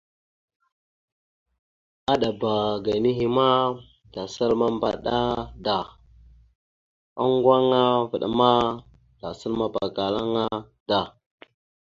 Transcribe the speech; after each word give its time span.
Aɗaba 2.11 2.51
ga 2.83 2.93
nehe 3.03 3.25
ana, 3.31 3.47
tasal 4.13 4.51
mambaɗa 4.59 5.17
da, 5.65 5.77
oŋgo 7.23 7.49
aŋa 7.59 7.81
vaɗ 8.09 8.23
ma 8.39 8.51
tasal 9.19 9.53
mapakala 9.59 10.19
aŋa 10.25 10.45
da. 10.89 11.01